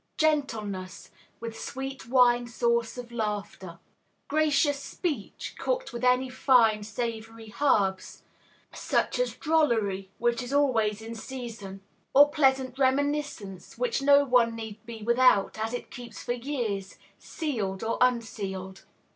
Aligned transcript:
GENTLENESS, 0.17 1.11
with 1.39 1.59
sweet 1.59 2.07
wine 2.07 2.47
sauce 2.47 2.97
of 2.97 3.11
Laughter. 3.11 3.77
GRACIOUS 4.29 4.79
SPEECH, 4.81 5.53
cooked 5.59 5.93
with 5.93 6.03
any 6.03 6.27
fine, 6.27 6.81
savory 6.81 7.53
herbs, 7.61 8.23
such 8.73 9.19
as 9.19 9.35
Drollery, 9.35 10.09
which 10.17 10.41
is 10.41 10.51
always 10.51 11.03
in 11.03 11.13
season, 11.13 11.81
or 12.15 12.29
Pleasant 12.31 12.79
Reminiscence, 12.79 13.77
which 13.77 14.01
no 14.01 14.23
one 14.25 14.55
need 14.55 14.83
be 14.87 15.03
without, 15.03 15.59
as 15.63 15.71
it 15.71 15.91
keeps 15.91 16.23
for 16.23 16.33
years, 16.33 16.97
sealed 17.19 17.83
or 17.83 17.99
unsealed. 18.01 18.85